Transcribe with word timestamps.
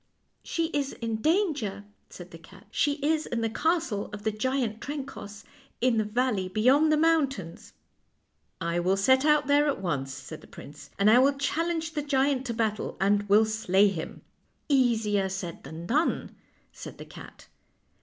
""She 0.53 0.69
is 0.69 0.93
in 0.93 1.17
danger," 1.17 1.85
said 2.09 2.31
the 2.31 2.39
cat." 2.39 2.65
She 2.71 2.93
is 3.05 3.27
in 3.27 3.41
the 3.41 3.51
castle 3.51 4.09
of 4.11 4.23
the 4.23 4.31
giant 4.31 4.81
Trencoss, 4.81 5.43
in 5.79 5.97
the 5.97 6.03
valley 6.03 6.49
beyond 6.49 6.91
the 6.91 6.97
mountains."" 6.97 7.73
I 8.59 8.79
will 8.79 8.97
set 8.97 9.25
out 9.25 9.45
there 9.45 9.67
at 9.67 9.79
once," 9.79 10.11
said 10.11 10.41
the 10.41 10.47
prince," 10.47 10.89
and 10.97 11.07
I 11.07 11.19
will 11.19 11.33
challenge 11.37 11.93
the 11.93 12.01
giant 12.01 12.47
to 12.47 12.53
battle, 12.55 12.97
and 12.99 13.29
will 13.29 13.45
slay 13.45 13.89
him."" 13.89 14.23
Easier 14.67 15.29
said 15.29 15.63
than 15.63 15.85
done," 15.85 16.35
said 16.73 16.97
the 16.97 17.05
cat. 17.05 17.47